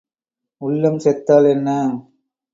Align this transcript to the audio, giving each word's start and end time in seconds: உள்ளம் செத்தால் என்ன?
உள்ளம் 0.61 0.97
செத்தால் 0.99 1.47
என்ன? 1.51 1.69